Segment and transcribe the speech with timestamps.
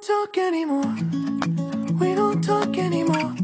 [0.00, 0.94] talk anymore.
[1.98, 3.34] We don't talk anymore.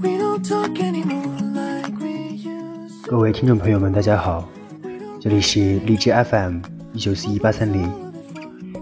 [0.00, 3.10] We don't talk anymore like we used to.
[3.10, 4.48] 各位听众朋友们，大家好，
[5.20, 6.60] 这里是荔枝 FM
[6.94, 7.92] 一九四一八三零，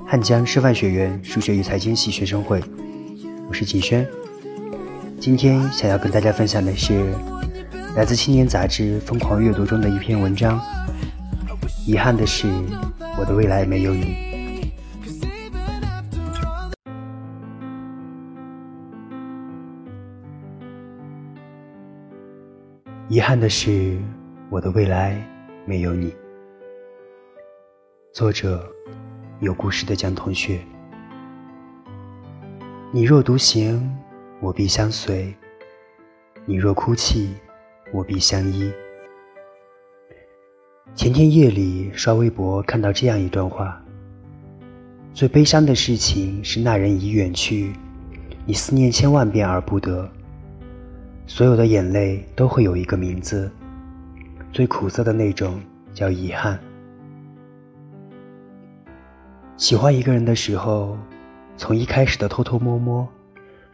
[0.07, 2.63] 汉江师范学院数学与财经系学生会，
[3.49, 4.07] 我是景轩。
[5.21, 7.13] 今天想要跟大家分享的是
[7.97, 10.61] 来自青年杂志《疯狂阅读》中的一篇文章。
[11.85, 12.47] 遗憾的是，
[13.19, 14.28] 我的未来没有你。
[23.11, 23.97] 遗憾的是，
[24.51, 25.19] 我的未来
[25.65, 26.15] 没有你。
[28.13, 28.63] 作者：
[29.41, 30.61] 有故事的江同学。
[32.93, 33.81] 你若独行，
[34.41, 35.33] 我必相随；
[36.45, 37.31] 你若哭泣，
[37.95, 38.71] 我必相依。
[40.95, 43.83] 前天夜里刷微博，看到这样一段话：
[45.15, 47.73] 最悲伤的事情是那人已远去，
[48.45, 50.07] 你思念千万遍而不得。
[51.31, 53.53] 所有的眼泪都会有一个名字，
[54.51, 55.61] 最苦涩的那种
[55.93, 56.59] 叫遗憾。
[59.59, 60.97] 喜欢一个人的时候，
[61.59, 63.07] 从一开始的偷偷摸摸，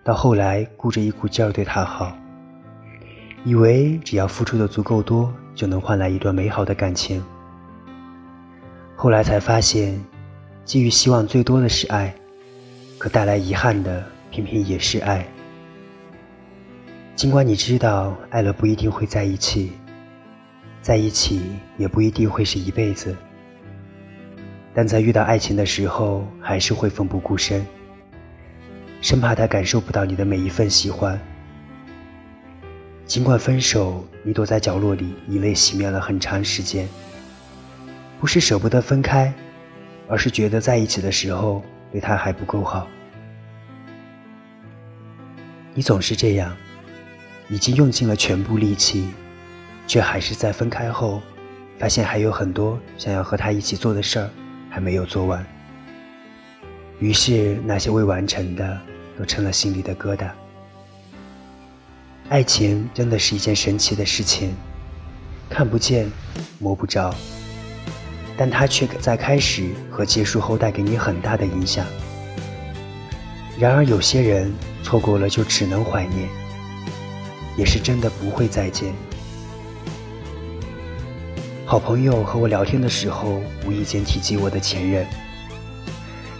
[0.03, 2.13] 到后来顾着一股劲儿对他好，
[3.45, 7.23] 以为只要付出的足够多，就能换来一段美好的感情。
[8.97, 9.99] 后来才发现，
[10.65, 12.13] 寄予希望最多的是爱，
[12.99, 15.25] 可带来遗憾的偏偏也是爱。
[17.17, 19.71] 尽管你知道爱了不一定会在一起，
[20.83, 21.43] 在一起
[21.77, 23.17] 也不一定会是一辈子，
[24.75, 27.65] 但在遇到爱情的时候，还是会奋不顾身，
[29.01, 31.19] 生怕他感受不到你的每一份喜欢。
[33.07, 36.89] 尽管分手，你躲在角落里以泪洗面了很长时间，
[38.19, 39.33] 不是舍不得分开，
[40.09, 41.63] 而是觉得在一起的时候
[41.93, 42.89] 对他还不够好。
[45.75, 46.57] 你总是这样。
[47.49, 49.09] 已经用尽了全部力气，
[49.87, 51.21] 却还是在分开后，
[51.79, 54.31] 发现还有很多想要和他一起做的事儿
[54.71, 55.45] 还没有做完。
[57.01, 58.81] 于是那些未完成的
[59.19, 60.31] 都成了心里的疙瘩。
[62.31, 64.55] 爱情真的是一件神奇的事情，
[65.51, 66.11] 看不见，
[66.59, 67.15] 摸不着，
[68.37, 71.85] 但它却在开始和结束后带给你很大的影响。
[73.59, 76.29] 然而有些人错过了就只能怀念。
[77.57, 78.93] 也是真的不会再见。
[81.67, 85.07] 好朋友和我聊天的时候，无意间提及我的前任。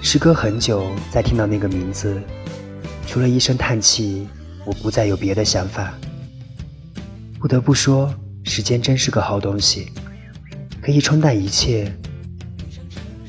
[0.03, 2.21] 时隔很久，再听到那个名字，
[3.07, 4.29] 除了一声叹气，
[4.67, 5.95] 我不再有别的想法。
[7.41, 8.15] 不得不说，
[8.45, 9.91] 时间真是个好东西，
[10.83, 11.91] 可以冲淡一切。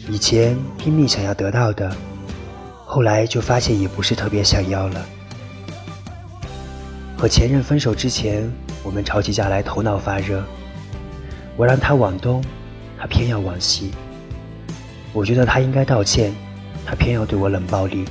[0.10, 1.96] 以前拼命想要得到的，
[2.86, 5.06] 后来就发现也不是特别想要了。
[7.26, 8.48] 和前任分手之前，
[8.84, 10.44] 我们吵起架来头脑发热。
[11.58, 12.40] 我让他往东，
[13.00, 13.90] 他偏要往西。
[15.12, 16.32] 我觉得他应该道歉，
[16.86, 18.06] 他偏要对我冷暴力。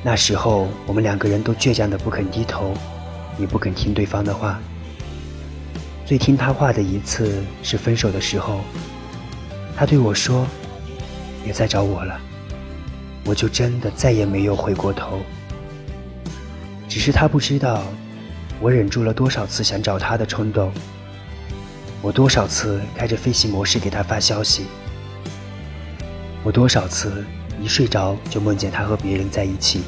[0.00, 2.72] 那时候我们两个人都倔强的不肯低头，
[3.36, 4.60] 也不肯听对方的话。
[6.06, 8.60] 最听他话的一次是分手的时候，
[9.76, 10.46] 他对我说
[11.42, 12.20] ：“别再找我了。”
[13.26, 15.18] 我就真的再也没有回过头。
[16.92, 17.84] 只是他不知道，
[18.60, 20.70] 我忍住了多少次想找他的冲动。
[22.02, 24.66] 我多少次开着飞行模式给他发消息。
[26.44, 27.24] 我多少次
[27.58, 29.80] 一睡着就梦见他和别人在一起，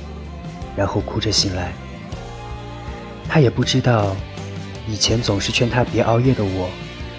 [0.75, 1.75] 然后哭着醒来。
[3.29, 4.17] 他也不知道，
[4.89, 6.71] 以前总是劝他别熬夜的我，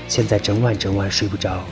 [0.08, 1.64] 现在整晚整晚睡不着。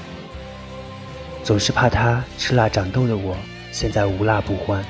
[1.43, 3.35] 总是怕他吃辣长痘的我，
[3.71, 4.85] 现在无辣不欢。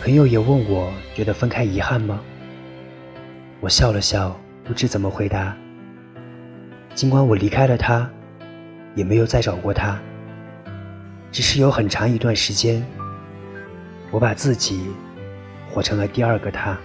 [0.00, 2.20] 朋友也问我，觉得分开遗憾吗？
[3.60, 5.54] 我笑了笑，不知怎么回答。
[6.94, 8.08] 尽管我离开了他，
[8.94, 9.98] 也没有再找过他，
[11.32, 12.84] 只是有很长一段时间，
[14.12, 14.80] 我把自己
[15.68, 16.78] 活成了第二个他。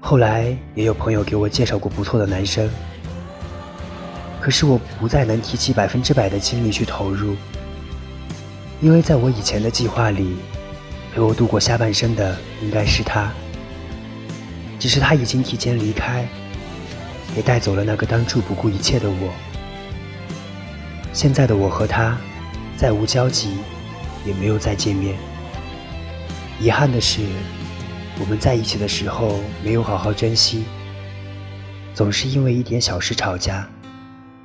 [0.00, 2.68] 后来也有朋友给我介绍过不错的男生，
[4.38, 7.34] 可是我不再能提起百分之百的精力去投入。
[8.80, 10.36] 因为在我以前的计划里，
[11.14, 13.32] 陪我度过下半生的应该是他，
[14.78, 16.28] 只是他已经提前离开，
[17.34, 19.32] 也带走了那个当初不顾一切的我。
[21.14, 22.18] 现在的我和他，
[22.76, 23.56] 再无交集，
[24.26, 25.16] 也没有再见面。
[26.60, 27.22] 遗憾的是，
[28.20, 30.64] 我们在一起的时候没有好好珍惜，
[31.94, 33.66] 总是因为一点小事吵架，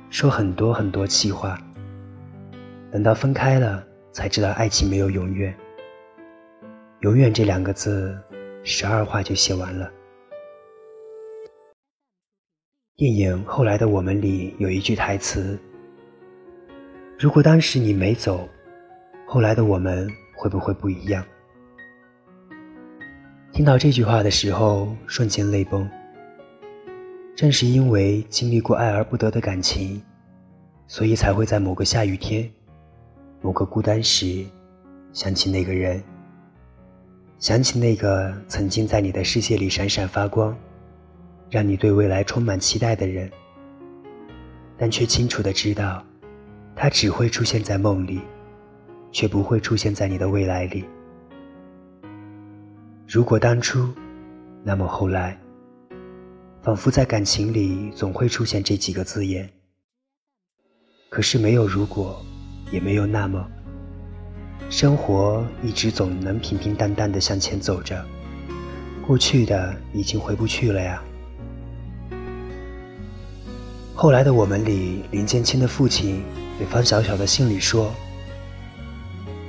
[0.08, 1.60] 说很多很多气话。
[2.90, 3.91] 等到分开了。
[4.12, 5.54] 才知道爱情没有永远。
[7.00, 8.16] 永远这两个字，
[8.62, 9.90] 十二话就写完了。
[12.94, 15.58] 电影《后来的我们》里有一句台词
[17.18, 18.48] ：“如果当时你没走，
[19.26, 21.24] 后来的我们会不会不一样？”
[23.50, 25.88] 听到这句话的时候，瞬间泪崩。
[27.34, 30.00] 正是因为经历过爱而不得的感情，
[30.86, 32.48] 所以才会在某个下雨天、
[33.42, 34.46] 某个孤单时，
[35.12, 36.02] 想起那个人，
[37.38, 40.56] 想起那个曾经在你的世界里闪闪发光。
[41.50, 43.30] 让你对未来充满期待的人，
[44.78, 46.02] 但却清楚的知道，
[46.74, 48.22] 他只会出现在梦里，
[49.10, 50.82] 却不会出现在你的未来里。
[53.06, 53.86] 如果当初，
[54.64, 55.38] 那么后来，
[56.62, 59.46] 仿佛在感情里总会出现这几个字眼。
[61.10, 62.24] 可是没有如果，
[62.72, 63.46] 也没有那么，
[64.70, 68.02] 生活一直总能平平淡淡的向前走着，
[69.06, 71.02] 过去的已经回不去了呀。
[73.94, 76.24] 后来的我们里，林建清的父亲
[76.58, 77.92] 对方小小的信里说：“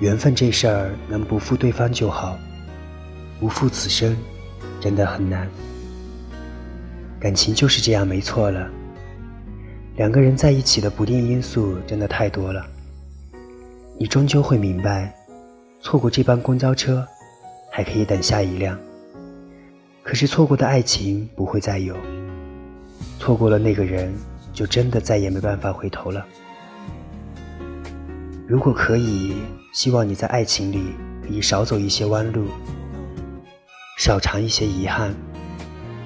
[0.01, 2.37] 缘分这事儿，能不负对方就好，
[3.39, 4.15] 不负此生，
[4.81, 5.47] 真的很难。
[7.21, 8.69] 感情就是这样，没错了。
[9.95, 12.67] 两个人在一起的不定因素真的太多了。
[14.03, 15.15] 你终究会明白，
[15.79, 17.07] 错过这班公交车，
[17.71, 18.77] 还可以等下一辆。
[20.03, 21.95] 可是错过的爱情不会再有，
[23.17, 24.13] 错过了那个人。”
[24.51, 26.25] 就真的再也没办法回头了。
[28.45, 29.37] 如果可以，
[29.73, 30.83] 希望你在爱情里
[31.25, 32.47] 可以少走一些弯路，
[33.97, 35.15] 少尝一些遗憾，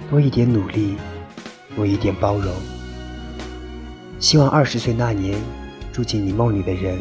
[0.07, 0.97] 多一点努力，
[1.75, 2.53] 多一点包容。
[4.19, 5.35] 希望二十岁那年
[5.91, 6.99] 住进你梦里的人，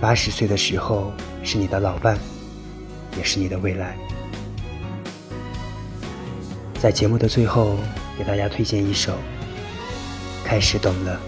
[0.00, 1.12] 八十岁的时候
[1.42, 2.18] 是你的老伴，
[3.16, 3.96] 也是你的未来。
[6.78, 7.76] 在节目的最后，
[8.18, 9.16] 给大家推荐一首。
[10.44, 11.20] 开始懂了。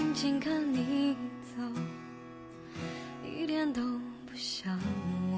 [0.00, 1.14] 静静看你
[1.44, 1.62] 走
[3.22, 3.82] 一点都
[4.24, 4.80] 不像
[5.30, 5.36] 我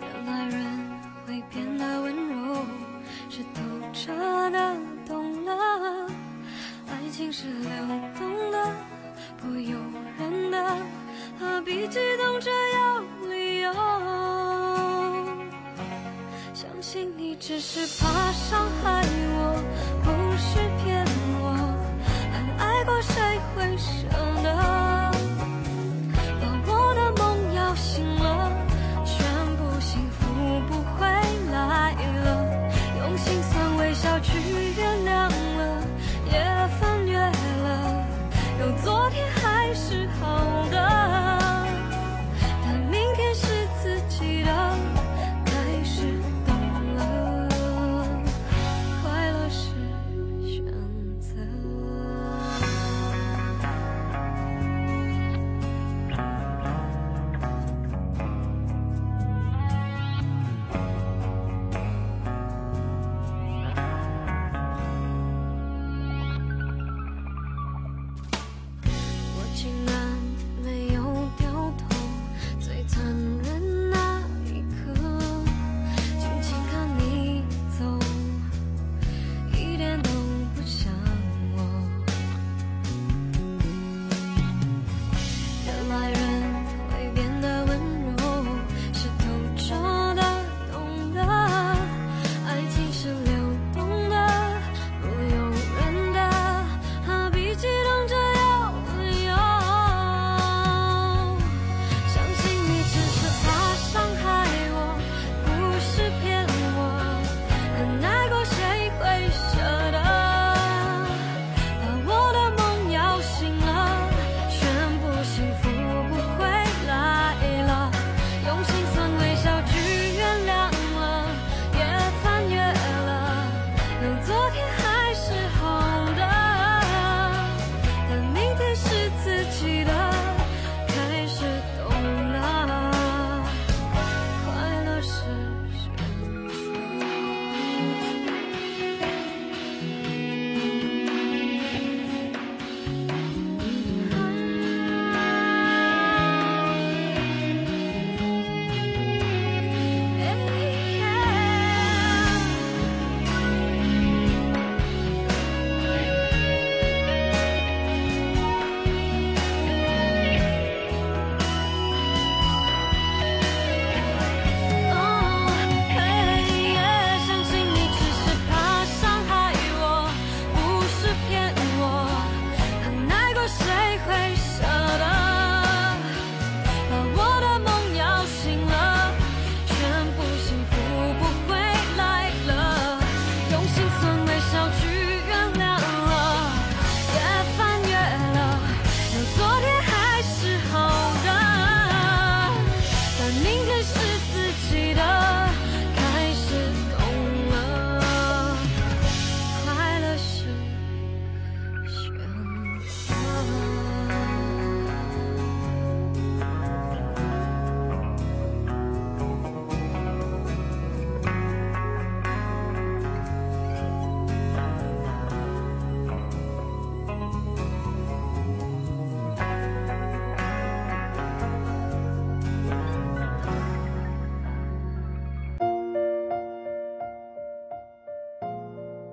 [0.00, 0.64] 原来人
[1.26, 2.64] 会变得温柔
[3.28, 3.60] 是透
[3.92, 4.14] 彻
[4.52, 6.08] 的懂了
[6.86, 7.70] 爱情是流
[8.16, 8.72] 动的
[9.38, 9.76] 不由
[10.16, 10.76] 人的
[11.40, 13.72] 何必激动着要理由？
[16.54, 19.02] 相信你只是怕伤害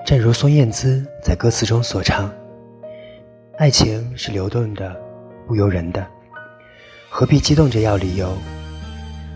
[0.10, 2.34] 正如孙燕姿在歌词中所唱
[3.60, 5.00] ：“爱情是流动的，
[5.46, 6.04] 不由人的，
[7.12, 8.36] 何必激动着要理由？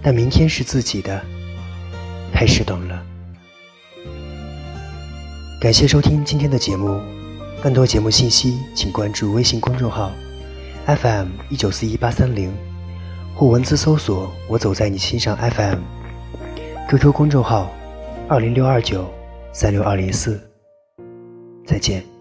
[0.02, 1.22] 但明天是自己的，
[2.34, 3.06] 开始懂了。”
[5.62, 7.00] 感谢收听今天的节目，
[7.62, 10.12] 更多节目信息请关注微信公众号
[10.88, 12.52] FM 一九四一八三零，
[13.36, 17.72] 或文字搜索“我走在你心上 FM”，QQ 公众号
[18.28, 19.08] 二零六二九
[19.54, 20.42] 三六二零四。
[21.66, 22.13] 再见。